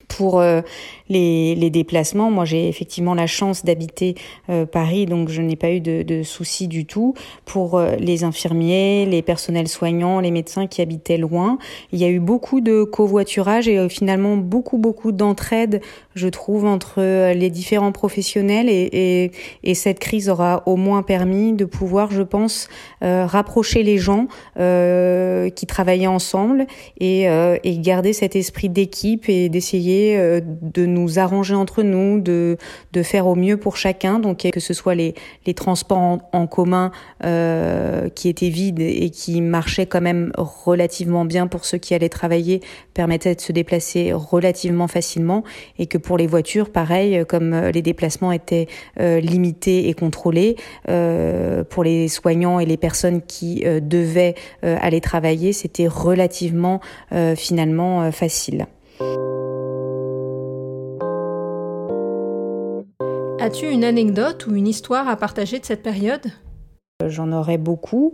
Pour 0.08 0.39
euh, 0.39 0.62
les, 1.10 1.70
déplacements, 1.70 2.32
moi 2.32 2.46
j'ai 2.46 2.70
effectivement 2.70 3.13
la 3.13 3.28
chance 3.28 3.66
d'habiter 3.66 4.16
euh, 4.50 4.66
Paris, 4.66 5.06
donc 5.06 5.28
je 5.28 5.42
n'ai 5.42 5.58
pas 5.58 5.72
eu 5.72 5.82
de, 5.82 6.01
de, 6.01 6.24
soucis 6.24 6.70
du 6.70 6.86
tout. 6.86 7.13
Pour 7.44 7.78
euh, 7.78 7.98
les 7.98 8.24
infirmiers, 8.24 9.06
les 9.06 9.22
personnels 9.22 9.68
soignants, 9.68 10.22
les 10.22 10.32
médecins 10.32 10.66
qui 10.66 10.82
habitaient 10.82 11.18
loin, 11.18 11.58
il 11.92 12.00
y 12.00 12.06
a 12.06 12.10
eu 12.10 12.22
beaucoup 12.22 12.62
de 12.62 12.86
covoiturage 12.86 13.68
et 13.68 13.89
finalement 13.89 14.38
beaucoup 14.38 14.78
beaucoup 14.78 15.12
d'entraide 15.12 15.82
je 16.20 16.28
trouve, 16.28 16.66
entre 16.66 17.02
les 17.34 17.50
différents 17.50 17.92
professionnels 17.92 18.70
et, 18.70 18.90
et, 18.92 19.32
et, 19.64 19.74
cette 19.74 20.00
crise 20.00 20.30
aura 20.30 20.64
au 20.66 20.76
moins 20.76 21.02
permis 21.02 21.54
de 21.54 21.66
pouvoir, 21.66 22.12
je 22.12 22.22
pense, 22.22 22.68
euh, 23.04 23.26
rapprocher 23.26 23.84
les 23.84 23.98
gens 23.98 24.28
euh, 24.60 25.50
qui 25.50 25.66
travaillaient 25.66 26.08
ensemble 26.08 26.68
et, 27.00 27.30
euh, 27.30 27.58
garder 27.64 28.14
cet 28.14 28.36
esprit 28.36 28.68
d'équipe 28.68 29.30
et 29.30 29.48
d'essayer 29.48 30.18
euh, 30.18 30.42
de 30.44 30.86
nous 30.86 31.18
arranger 31.20 31.56
entre 31.56 31.82
nous, 31.82 32.20
de, 32.20 32.58
faire 33.04 33.28
au 33.28 33.36
mieux 33.36 33.58
pour 33.58 33.78
chacun. 33.78 34.20
Donc 34.20 34.50
que 34.52 34.60
ce 34.60 34.74
soit 34.74 34.96
les, 34.96 35.14
transports 35.56 36.20
en, 36.32 36.48
commun 36.48 36.92
qui 38.16 38.30
étaient 38.30 38.50
vides 38.50 38.80
et 38.80 39.10
qui 39.10 39.42
marchaient 39.42 39.86
quand 39.86 40.02
même 40.02 40.32
relativement 40.38 41.26
bien 41.26 41.48
pour 41.48 41.66
ceux 41.66 41.78
qui 41.78 41.94
allaient 41.94 42.10
travailler, 42.10 42.62
permettaient 42.94 43.36
de 43.36 43.42
se 43.42 43.52
déplacer 43.52 44.12
relativement 44.14 44.88
facilement 44.88 45.44
et 45.78 45.88
que 45.88 45.98
les 46.18 46.28
voitures, 46.28 46.70
pareil, 46.70 47.24
comme 47.28 47.56
les 47.74 47.82
déplacements 47.82 48.32
étaient 48.32 48.68
limités 48.98 49.89
et 49.89 49.94
contrôlés, 49.94 50.56
pour 50.86 51.84
les 51.84 52.08
soignants 52.08 52.60
et 52.60 52.66
les 52.66 52.78
personnes 52.78 53.22
qui 53.22 53.63
devaient 53.63 54.36
aller 54.62 55.01
travailler, 55.01 55.54
c'était 55.54 55.88
relativement 55.88 56.80
finalement 57.36 58.12
facile. 58.12 58.68
As-tu 63.42 63.70
une 63.70 63.86
anecdote 63.86 64.48
ou 64.48 64.56
une 64.56 64.68
histoire 64.68 65.08
à 65.08 65.16
partager 65.16 65.60
de 65.60 65.66
cette 65.66 65.82
période? 65.82 66.28
J'en 67.08 67.32
aurais 67.32 67.58
beaucoup. 67.58 68.13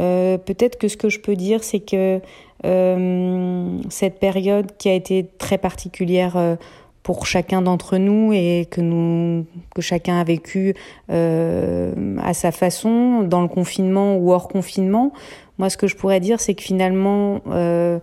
Euh, 0.00 0.38
Peut-être 0.38 0.78
que 0.78 0.88
ce 0.88 0.96
que 0.96 1.10
je 1.10 1.20
peux 1.20 1.36
dire, 1.36 1.62
c'est 1.62 1.80
que 1.80 2.20
euh, 2.64 3.78
cette 3.90 4.18
période 4.18 4.74
qui 4.78 4.88
a 4.88 4.94
été 4.94 5.28
très 5.36 5.58
particulière 5.58 6.38
euh, 6.38 6.56
pour 7.02 7.26
chacun 7.26 7.62
d'entre 7.62 7.96
nous 7.98 8.32
et 8.32 8.66
que 8.70 8.80
nous 8.80 9.44
que 9.74 9.82
chacun 9.82 10.20
a 10.20 10.24
vécu 10.24 10.74
euh, 11.10 12.16
à 12.22 12.34
sa 12.34 12.52
façon 12.52 13.22
dans 13.22 13.42
le 13.42 13.48
confinement 13.48 14.16
ou 14.16 14.32
hors 14.32 14.48
confinement. 14.48 15.12
Moi, 15.58 15.68
ce 15.68 15.76
que 15.76 15.86
je 15.86 15.96
pourrais 15.96 16.20
dire, 16.20 16.40
c'est 16.40 16.54
que 16.54 16.62
finalement, 16.62 17.40
euh, 17.48 17.98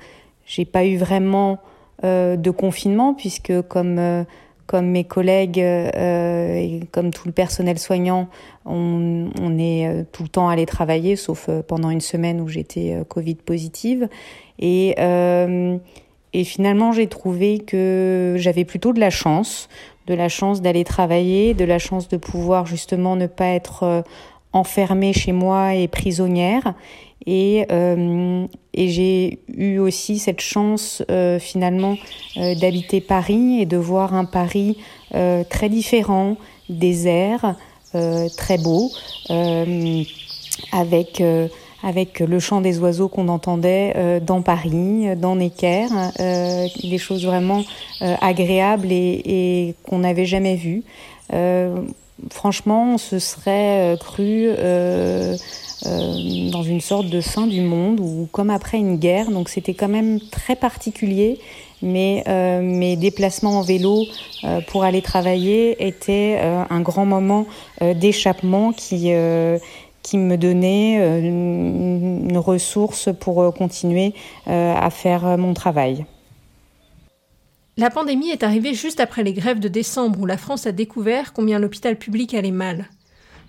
j'ai 0.46 0.66
pas 0.66 0.86
eu 0.86 0.98
vraiment 0.98 1.60
euh, 2.04 2.36
de 2.36 2.52
confinement 2.52 3.14
puisque 3.14 3.62
comme 3.68 4.00
euh, 4.00 4.24
comme 4.66 4.86
mes 4.86 5.04
collègues 5.04 5.60
euh, 5.60 6.54
et 6.54 6.82
comme 6.92 7.12
tout 7.12 7.28
le 7.28 7.32
personnel 7.32 7.80
soignant, 7.80 8.30
on, 8.68 9.30
on 9.42 9.58
est 9.58 9.88
euh, 9.88 10.04
tout 10.12 10.22
le 10.22 10.30
temps 10.30 10.48
allé 10.48 10.68
travailler, 10.68 11.16
sauf 11.16 11.48
euh, 11.50 11.64
pendant 11.64 11.90
une 11.90 12.02
semaine 12.02 12.40
où 12.40 12.48
j'étais 12.48 13.02
Covid 13.08 13.36
positive. 13.36 14.08
Et, 14.60 14.94
et 16.34 16.44
finalement, 16.44 16.92
j'ai 16.92 17.08
trouvé 17.08 17.60
que 17.60 18.36
j'avais 18.38 18.66
plutôt 18.66 18.94
de 18.94 19.00
la 19.00 19.10
chance, 19.10 19.70
de 20.08 20.14
la 20.14 20.30
chance 20.30 20.62
d'aller 20.62 20.84
travailler, 20.84 21.54
de 21.54 21.66
la 21.66 21.80
chance 21.80 22.08
de 22.08 22.18
pouvoir 22.18 22.66
justement 22.66 23.16
ne 23.16 23.28
pas 23.28 23.48
être 23.48 24.04
enfermée 24.54 25.14
chez 25.14 25.32
moi 25.32 25.76
et 25.76 25.88
prisonnière. 25.88 26.74
Et, 27.26 27.66
euh, 27.72 28.46
et 28.74 28.90
j'ai 28.90 29.40
eu 29.54 29.78
aussi 29.78 30.20
cette 30.20 30.40
chance 30.40 31.04
euh, 31.12 31.38
finalement 31.38 31.98
euh, 32.38 32.56
d'habiter 32.56 33.02
Paris 33.02 33.62
et 33.62 33.66
de 33.66 33.78
voir 33.78 34.14
un 34.14 34.26
Paris 34.26 34.78
très 35.12 35.70
différent, 35.70 36.38
désert, 36.70 37.56
très 38.38 38.60
beau, 38.60 38.92
avec 40.72 41.24
avec 41.84 42.20
le 42.20 42.40
chant 42.40 42.62
des 42.62 42.80
oiseaux 42.80 43.08
qu'on 43.08 43.28
entendait 43.28 44.22
dans 44.22 44.42
Paris, 44.42 45.16
dans 45.16 45.36
Necker, 45.36 45.88
des 46.20 46.98
choses 46.98 47.26
vraiment 47.26 47.64
agréables 48.02 48.92
et, 48.92 49.76
qu'on 49.84 50.00
n'avait 50.00 50.26
jamais 50.26 50.56
vues. 50.56 50.84
franchement, 52.32 52.94
on 52.94 52.98
se 52.98 53.20
serait 53.20 53.96
cru 54.00 54.50
euh, 55.86 56.50
dans 56.52 56.64
une 56.64 56.82
sorte 56.82 57.08
de 57.08 57.22
fin 57.22 57.48
du 57.48 57.62
monde 57.62 58.00
ou 58.02 58.28
comme 58.32 58.50
après 58.50 58.78
une 58.78 58.98
guerre. 58.98 59.32
Donc 59.32 59.50
c'était 59.50 59.74
quand 59.74 59.88
même 59.88 60.20
très 60.20 60.56
particulier. 60.56 61.40
Mais 61.82 62.26
euh, 62.28 62.62
mes 62.62 62.98
déplacements 62.98 63.60
en 63.60 63.62
vélo 63.62 64.04
euh, 64.44 64.60
pour 64.68 64.84
aller 64.84 65.02
travailler 65.02 65.88
étaient 65.88 66.38
euh, 66.42 66.64
un 66.70 66.82
grand 66.82 67.06
moment 67.06 67.46
euh, 67.82 67.94
d'échappement 67.94 68.74
qui 68.74 69.14
qui 70.04 70.18
me 70.18 70.38
donnait 70.38 71.20
une 71.20 72.38
ressource 72.38 73.10
pour 73.20 73.54
continuer 73.54 74.14
à 74.46 74.90
faire 74.90 75.38
mon 75.38 75.54
travail. 75.54 76.06
La 77.80 77.90
pandémie 77.90 78.30
est 78.30 78.44
arrivée 78.44 78.74
juste 78.74 79.00
après 79.00 79.24
les 79.24 79.32
grèves 79.32 79.62
de 79.62 79.70
décembre 79.70 80.20
où 80.20 80.26
la 80.26 80.38
France 80.38 80.68
a 80.68 80.74
découvert 80.74 81.32
combien 81.32 81.60
l'hôpital 81.60 81.96
public 81.96 82.34
allait 82.34 82.52
mal. 82.52 82.90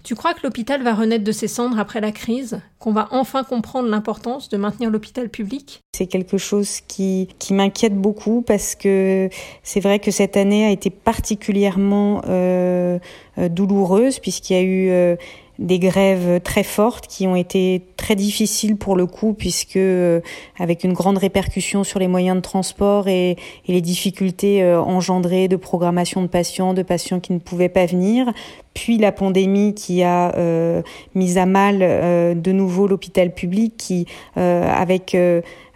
Tu 0.05 0.15
crois 0.15 0.35
que 0.35 0.41
l'hôpital 0.45 0.85
va 0.85 0.95
renaître 0.95 1.25
de 1.25 1.33
ses 1.33 1.49
cendres 1.49 1.81
après 1.81 2.01
la 2.01 2.13
crise 2.13 2.61
Qu'on 2.79 2.93
va 2.93 3.09
enfin 3.11 3.43
comprendre 3.43 3.89
l'importance 3.89 4.49
de 4.49 4.57
maintenir 4.57 4.89
l'hôpital 4.89 5.29
public? 5.29 5.81
C'est 5.97 6.07
quelque 6.07 6.39
chose 6.39 6.81
qui, 6.87 7.29
qui 7.41 7.53
m'inquiète 7.55 7.97
beaucoup 7.97 8.41
parce 8.41 8.77
que 8.77 9.29
c'est 9.65 9.81
vrai 9.81 9.99
que 9.99 10.13
cette 10.13 10.37
année 10.37 10.65
a 10.65 10.71
été 10.71 10.91
particulièrement 10.91 12.23
euh, 12.29 12.99
douloureuse 13.37 14.21
puisqu'il 14.21 14.53
y 14.55 14.57
a 14.57 14.63
eu... 14.63 14.91
Euh, 14.91 15.17
des 15.61 15.79
grèves 15.79 16.41
très 16.41 16.63
fortes 16.63 17.07
qui 17.07 17.27
ont 17.27 17.37
été 17.37 17.83
très 17.99 18.17
difficiles 18.17 18.77
pour 18.77 18.97
le 18.97 19.05
coup 19.05 19.35
puisque 19.35 19.77
euh, 19.77 20.21
avec 20.59 20.85
une 20.85 20.95
grande 20.95 21.19
répercussion 21.19 21.85
sur 21.85 21.99
les 21.99 22.09
moyens 22.09 22.37
de 22.37 22.41
transport 22.41 23.09
et, 23.09 23.33
et 23.33 23.73
les 23.73 23.83
difficultés 23.83 24.63
euh, 24.63 24.81
engendrées 24.81 25.49
de 25.49 25.57
programmation 25.57 26.23
de 26.23 26.29
patients, 26.29 26.73
de 26.73 26.83
patients 26.83 27.21
qui 27.21 27.35
ne 27.35 27.39
pouvaient 27.39 27.69
pas 27.69 27.85
venir, 27.85 28.33
puis 28.73 28.97
la 28.97 29.13
pandémie 29.13 29.75
qui 29.75 30.03
a 30.03 30.35
euh, 30.37 30.81
mis 31.15 31.37
à 31.37 31.45
mal 31.45 31.81
euh, 31.83 32.35
de 32.35 32.53
nouveau 32.53 32.87
l'hôpital 32.87 33.33
public 33.35 33.75
qui 33.77 34.07
avec 34.37 35.17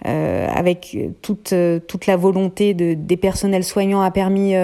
avec 0.05 0.97
toute 1.23 1.55
toute 1.89 2.07
la 2.07 2.17
volonté 2.17 2.75
de, 2.75 2.95
des 2.95 3.17
personnels 3.17 3.65
soignants 3.65 4.03
a 4.03 4.11
permis 4.11 4.55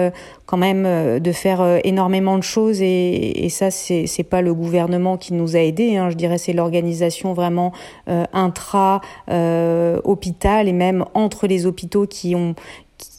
quand 0.45 0.57
même 0.57 1.19
de 1.19 1.31
faire 1.31 1.79
énormément 1.83 2.37
de 2.37 2.43
choses 2.43 2.81
et, 2.81 3.43
et 3.45 3.49
ça 3.49 3.71
c'est 3.71 4.05
c'est 4.05 4.23
pas 4.23 4.41
le 4.41 4.53
gouvernement 4.53 5.17
qui 5.17 5.33
nous 5.33 5.55
a 5.55 5.59
aidés 5.59 5.97
hein, 5.97 6.11
je 6.11 6.15
dirais 6.15 6.37
c'est 6.37 6.53
l'organisation 6.53 7.33
vraiment 7.33 7.71
intra 8.07 9.01
hôpital 10.03 10.67
et 10.67 10.73
même 10.73 11.05
entre 11.15 11.47
les 11.47 11.65
hôpitaux 11.65 12.05
qui 12.05 12.35
ont 12.35 12.55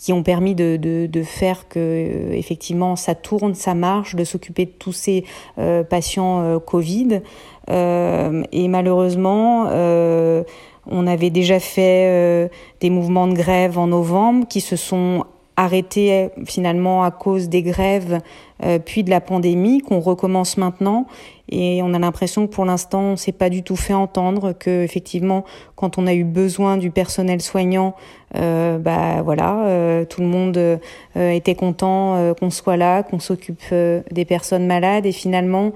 qui 0.02 0.12
ont 0.12 0.23
permis 0.23 0.55
de, 0.55 0.76
de, 0.76 1.07
de 1.07 1.23
faire 1.23 1.69
que 1.69 1.79
euh, 1.79 2.33
effectivement 2.33 2.97
ça 2.97 3.14
tourne, 3.14 3.55
ça 3.55 3.75
marche, 3.75 4.14
de 4.17 4.25
s'occuper 4.25 4.67
de 4.67 4.73
tous 4.73 4.93
ces 4.93 5.25
euh, 5.59 5.85
patients 5.85 6.41
euh, 6.41 6.59
Covid. 6.59 7.21
Euh, 7.71 8.43
et 8.50 8.67
malheureusement, 8.67 9.69
euh, 9.71 10.43
on 10.87 11.07
avait 11.07 11.31
déjà 11.31 11.61
fait 11.61 12.07
euh, 12.09 12.49
des 12.81 12.91
mouvements 12.91 13.27
de 13.27 13.35
grève 13.35 13.79
en 13.79 13.87
novembre 13.87 14.47
qui 14.49 14.61
se 14.61 14.77
sont 14.77 15.25
arrêtés 15.57 16.31
finalement 16.47 17.05
à 17.05 17.11
cause 17.11 17.51
des 17.51 17.62
grèves 17.62 18.21
puis 18.87 19.05
de 19.05 19.11
la 19.11 19.21
pandémie 19.21 19.81
qu'on 19.81 20.01
recommence 20.01 20.57
maintenant. 20.57 21.07
Et 21.53 21.83
on 21.83 21.93
a 21.93 21.99
l'impression 21.99 22.47
que 22.47 22.53
pour 22.53 22.65
l'instant 22.65 23.03
on 23.03 23.17
s'est 23.17 23.33
pas 23.33 23.51
du 23.51 23.62
tout 23.62 23.77
fait 23.77 23.93
entendre 23.93 24.53
que 24.53 24.83
effectivement 24.83 25.45
quand 25.77 25.99
on 25.99 26.07
a 26.07 26.15
eu 26.15 26.25
besoin 26.25 26.79
du 26.79 26.91
personnel 26.91 27.43
soignant 27.43 27.95
euh, 28.37 28.79
bah 28.79 29.21
voilà 29.23 29.67
euh, 29.67 30.07
tout 30.07 30.23
le 30.23 30.29
monde 30.29 30.57
euh, 30.57 30.79
était 31.15 31.55
content 31.55 32.33
qu'on 32.41 32.49
soit 32.49 32.79
là 32.79 33.03
qu'on 33.03 33.21
s'occupe 33.21 33.62
des 34.11 34.25
personnes 34.25 34.67
malades. 34.67 35.05
Et 35.05 35.12
finalement 35.12 35.73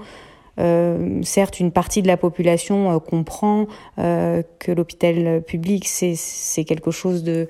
euh, 0.59 1.21
certes, 1.23 1.59
une 1.59 1.71
partie 1.71 2.01
de 2.01 2.07
la 2.07 2.17
population 2.17 2.91
euh, 2.91 2.99
comprend 2.99 3.67
euh, 3.99 4.41
que 4.59 4.71
l'hôpital 4.71 5.41
public, 5.43 5.87
c'est 5.87 6.63
quelque 6.65 6.91
chose 6.91 7.23
de, 7.23 7.47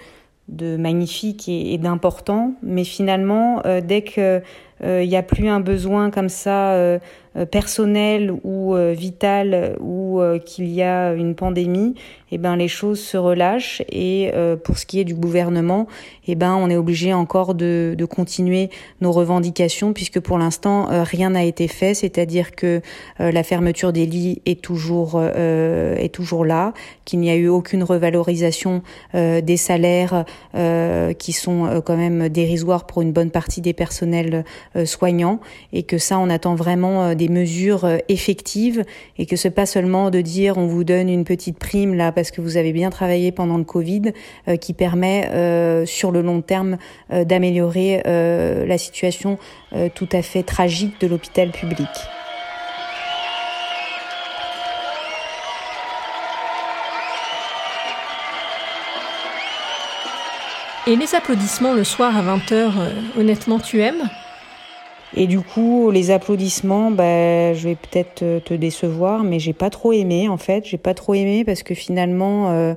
de 0.50 0.78
magnifique 0.78 1.48
et, 1.48 1.74
et 1.74 1.78
d'important, 1.78 2.54
mais 2.62 2.84
finalement, 2.84 3.62
dès 3.84 4.02
que 4.02 4.42
il 4.84 5.10
n'y 5.10 5.16
a 5.16 5.24
plus 5.24 5.50
un 5.50 5.60
besoin 5.60 6.12
comme 6.12 6.30
ça 6.30 6.74
euh, 6.74 7.00
personnel 7.46 8.34
ou 8.44 8.76
euh, 8.76 8.94
vital 8.94 9.76
ou 9.80 10.20
euh, 10.20 10.40
qu'il 10.40 10.68
y 10.70 10.82
a 10.82 11.14
une 11.14 11.36
pandémie, 11.36 11.96
eh 12.32 12.38
ben 12.38 12.56
les 12.56 12.68
choses 12.68 13.00
se 13.00 13.18
relâchent 13.18 13.82
et 13.90 14.32
pour 14.66 14.78
ce 14.78 14.86
qui 14.86 15.00
est 15.00 15.06
du 15.06 15.16
gouvernement, 15.16 15.88
eh 16.28 16.36
ben 16.36 16.56
on 16.56 16.70
est 16.70 16.76
obligé 16.76 17.14
encore 17.14 17.56
de, 17.56 17.96
de 17.98 18.06
continuer 18.06 18.70
nos 19.00 19.14
revendications 19.14 19.94
puisque 19.94 20.20
pour 20.20 20.38
l'instant 20.38 20.88
rien 20.90 21.30
n'a 21.30 21.46
été 21.46 21.70
fait, 21.70 21.94
c'est-à-dire 21.94 22.54
que 22.54 22.82
la 23.20 23.44
fermeture 23.44 23.94
des 23.94 24.06
lits 24.06 24.42
est 24.46 24.62
toujours 24.62 25.22
est 25.22 26.14
toujours 26.14 26.44
là, 26.44 26.74
qu'il 27.06 27.20
n'y 27.20 27.30
a 27.30 27.36
eu 27.36 27.48
aucune 27.48 27.82
revalorisation 27.82 28.82
des 29.14 29.58
salaires 29.58 30.26
qui 31.18 31.32
sont 31.32 31.82
quand 31.86 31.98
même 31.98 32.28
dérisoires 32.28 32.86
pour 32.86 33.02
une 33.02 33.14
bonne 33.14 33.32
partie 33.32 33.62
des 33.62 33.74
personnels 33.74 34.44
soignants 34.84 35.40
et 35.72 35.84
que 35.84 35.98
ça, 35.98 36.20
on 36.20 36.30
attend 36.30 36.56
vraiment 36.56 37.16
des 37.16 37.27
mesures 37.30 37.88
effectives 38.10 38.84
et 39.18 39.26
que 39.26 39.36
c'est 39.36 39.52
pas 39.52 39.66
seulement 39.66 40.10
de 40.10 40.22
dire 40.22 40.58
on 40.58 40.68
vous 40.68 40.84
donne 40.84 41.10
une 41.10 41.24
petite 41.24 41.60
prime 41.60 41.94
là 41.94 42.12
parce 42.12 42.32
que 42.32 42.42
vous 42.42 42.58
avez 42.58 42.74
bien 42.74 42.90
travaillé 42.90 43.32
pendant 43.32 43.58
le 43.58 43.64
Covid 43.64 44.14
qui 44.60 44.74
permet 44.74 45.30
sur 45.86 46.12
le 46.12 46.22
long 46.22 46.42
terme 46.42 46.78
d'améliorer 47.10 48.02
la 48.06 48.78
situation 48.78 49.38
tout 49.96 50.10
à 50.12 50.22
fait 50.22 50.44
tragique 50.44 51.00
de 51.02 51.08
l'hôpital 51.08 51.52
public. 51.52 51.88
Et 60.88 60.96
les 60.96 61.16
applaudissements 61.16 61.74
le 61.74 61.84
soir 61.84 62.16
à 62.16 62.22
20h, 62.22 62.54
euh, 62.54 62.90
honnêtement, 63.18 63.60
tu 63.60 63.82
aimes? 63.82 64.08
Et 65.16 65.28
du 65.28 65.40
coup, 65.40 65.90
les 65.90 66.12
applaudissements, 66.12 66.92
bah, 66.92 67.54
je 67.54 67.70
vais 67.70 67.76
peut-être 67.76 68.44
te 68.44 68.54
décevoir, 68.54 69.24
mais 69.24 69.40
j'ai 69.40 69.54
pas 69.54 69.70
trop 69.70 69.94
aimé 69.94 70.28
en 70.28 70.38
fait. 70.38 70.66
J'ai 70.66 70.78
pas 70.78 70.94
trop 70.94 71.14
aimé 71.14 71.46
parce 71.46 71.64
que 71.64 71.74
finalement, 71.74 72.50
euh, 72.50 72.74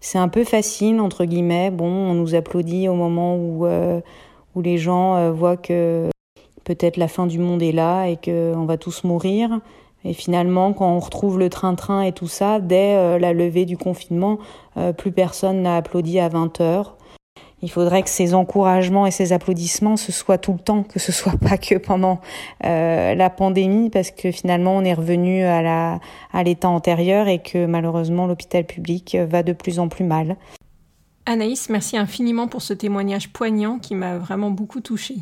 c'est 0.00 0.18
un 0.18 0.28
peu 0.28 0.44
facile 0.44 1.00
entre 1.00 1.24
guillemets. 1.24 1.70
Bon, 1.70 1.86
on 1.86 2.14
nous 2.14 2.34
applaudit 2.34 2.88
au 2.88 2.94
moment 2.94 3.36
où 3.36 3.66
euh, 3.66 4.00
où 4.56 4.62
les 4.62 4.78
gens 4.78 5.30
voient 5.30 5.56
que 5.56 6.08
peut-être 6.64 6.96
la 6.96 7.06
fin 7.06 7.26
du 7.26 7.38
monde 7.38 7.62
est 7.62 7.72
là 7.72 8.06
et 8.06 8.16
qu'on 8.16 8.64
va 8.64 8.76
tous 8.76 9.04
mourir. 9.04 9.60
Et 10.04 10.12
finalement, 10.12 10.72
quand 10.72 10.90
on 10.90 10.98
retrouve 10.98 11.38
le 11.38 11.50
train-train 11.50 12.02
et 12.02 12.10
tout 12.10 12.26
ça, 12.26 12.58
dès 12.58 13.18
la 13.20 13.32
levée 13.32 13.64
du 13.64 13.76
confinement, 13.76 14.38
plus 14.96 15.12
personne 15.12 15.62
n'a 15.62 15.76
applaudi 15.76 16.18
à 16.18 16.28
20 16.28 16.60
heures. 16.60 16.96
Il 17.62 17.70
faudrait 17.70 18.02
que 18.02 18.08
ces 18.08 18.34
encouragements 18.34 19.06
et 19.06 19.10
ces 19.10 19.32
applaudissements 19.32 19.96
ce 19.96 20.12
soit 20.12 20.38
tout 20.38 20.52
le 20.52 20.58
temps, 20.58 20.82
que 20.82 20.98
ce 20.98 21.12
soit 21.12 21.36
pas 21.36 21.58
que 21.58 21.76
pendant 21.76 22.20
euh, 22.64 23.14
la 23.14 23.30
pandémie, 23.30 23.90
parce 23.90 24.10
que 24.10 24.32
finalement 24.32 24.76
on 24.76 24.84
est 24.84 24.94
revenu 24.94 25.44
à 25.44 26.00
à 26.32 26.42
l'état 26.42 26.68
antérieur 26.68 27.28
et 27.28 27.40
que 27.40 27.66
malheureusement 27.66 28.26
l'hôpital 28.26 28.64
public 28.64 29.16
va 29.28 29.42
de 29.42 29.52
plus 29.52 29.78
en 29.78 29.88
plus 29.88 30.04
mal. 30.04 30.36
Anaïs, 31.26 31.68
merci 31.68 31.96
infiniment 31.96 32.48
pour 32.48 32.62
ce 32.62 32.72
témoignage 32.72 33.32
poignant 33.32 33.78
qui 33.78 33.94
m'a 33.94 34.18
vraiment 34.18 34.50
beaucoup 34.50 34.80
touchée. 34.80 35.18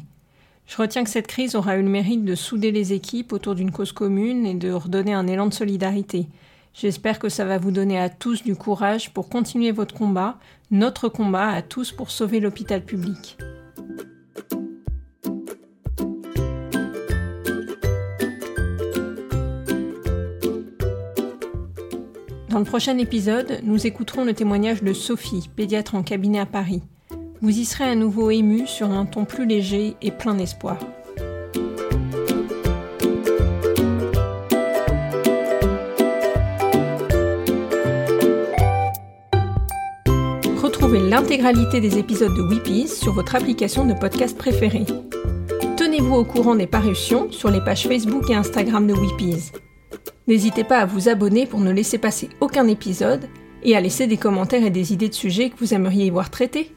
Je 0.66 0.76
retiens 0.76 1.02
que 1.02 1.10
cette 1.10 1.26
crise 1.26 1.54
aura 1.54 1.76
eu 1.76 1.82
le 1.82 1.88
mérite 1.88 2.24
de 2.24 2.34
souder 2.34 2.70
les 2.70 2.92
équipes 2.92 3.32
autour 3.32 3.54
d'une 3.54 3.70
cause 3.70 3.92
commune 3.92 4.46
et 4.46 4.54
de 4.54 4.70
redonner 4.70 5.14
un 5.14 5.26
élan 5.26 5.46
de 5.46 5.54
solidarité. 5.54 6.28
J'espère 6.74 7.18
que 7.18 7.28
ça 7.28 7.44
va 7.44 7.58
vous 7.58 7.70
donner 7.70 7.98
à 7.98 8.08
tous 8.08 8.42
du 8.42 8.54
courage 8.54 9.12
pour 9.12 9.28
continuer 9.28 9.72
votre 9.72 9.94
combat, 9.94 10.38
notre 10.70 11.08
combat 11.08 11.48
à 11.48 11.62
tous 11.62 11.92
pour 11.92 12.10
sauver 12.10 12.40
l'hôpital 12.40 12.84
public. 12.84 13.36
Dans 22.48 22.58
le 22.58 22.64
prochain 22.64 22.98
épisode, 22.98 23.60
nous 23.62 23.86
écouterons 23.86 24.24
le 24.24 24.34
témoignage 24.34 24.82
de 24.82 24.92
Sophie, 24.92 25.48
pédiatre 25.54 25.94
en 25.94 26.02
cabinet 26.02 26.40
à 26.40 26.46
Paris. 26.46 26.82
Vous 27.40 27.56
y 27.56 27.64
serez 27.64 27.84
à 27.84 27.94
nouveau 27.94 28.30
ému 28.30 28.66
sur 28.66 28.90
un 28.90 29.06
ton 29.06 29.24
plus 29.24 29.46
léger 29.46 29.94
et 30.02 30.10
plein 30.10 30.34
d'espoir. 30.34 30.78
L'intégralité 41.18 41.80
des 41.80 41.98
épisodes 41.98 42.32
de 42.32 42.42
Weepies 42.42 42.86
sur 42.86 43.12
votre 43.12 43.34
application 43.34 43.84
de 43.84 43.92
podcast 43.92 44.38
préférée. 44.38 44.86
Tenez-vous 45.76 46.14
au 46.14 46.24
courant 46.24 46.54
des 46.54 46.68
parutions 46.68 47.32
sur 47.32 47.50
les 47.50 47.60
pages 47.60 47.88
Facebook 47.88 48.30
et 48.30 48.36
Instagram 48.36 48.86
de 48.86 48.94
Weepies. 48.94 49.50
N'hésitez 50.28 50.62
pas 50.62 50.78
à 50.78 50.86
vous 50.86 51.08
abonner 51.08 51.44
pour 51.44 51.58
ne 51.58 51.72
laisser 51.72 51.98
passer 51.98 52.28
aucun 52.40 52.68
épisode 52.68 53.28
et 53.64 53.76
à 53.76 53.80
laisser 53.80 54.06
des 54.06 54.16
commentaires 54.16 54.64
et 54.64 54.70
des 54.70 54.92
idées 54.92 55.08
de 55.08 55.14
sujets 55.14 55.50
que 55.50 55.58
vous 55.58 55.74
aimeriez 55.74 56.06
y 56.06 56.10
voir 56.10 56.30
traités. 56.30 56.72